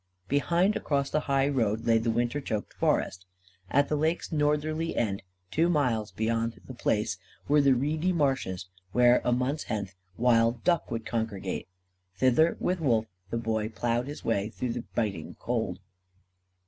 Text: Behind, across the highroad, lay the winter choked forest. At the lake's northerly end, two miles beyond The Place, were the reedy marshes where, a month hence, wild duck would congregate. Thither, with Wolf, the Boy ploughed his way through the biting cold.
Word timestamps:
Behind, 0.27 0.75
across 0.75 1.11
the 1.11 1.19
highroad, 1.29 1.85
lay 1.85 1.99
the 1.99 2.09
winter 2.09 2.41
choked 2.41 2.73
forest. 2.73 3.27
At 3.69 3.87
the 3.87 3.95
lake's 3.95 4.31
northerly 4.31 4.95
end, 4.95 5.21
two 5.51 5.69
miles 5.69 6.11
beyond 6.11 6.59
The 6.65 6.73
Place, 6.73 7.19
were 7.47 7.61
the 7.61 7.75
reedy 7.75 8.11
marshes 8.11 8.65
where, 8.93 9.21
a 9.23 9.31
month 9.31 9.65
hence, 9.65 9.93
wild 10.17 10.63
duck 10.63 10.89
would 10.89 11.05
congregate. 11.05 11.67
Thither, 12.15 12.57
with 12.59 12.79
Wolf, 12.79 13.05
the 13.29 13.37
Boy 13.37 13.69
ploughed 13.69 14.07
his 14.07 14.25
way 14.25 14.49
through 14.49 14.73
the 14.73 14.85
biting 14.95 15.35
cold. 15.35 15.77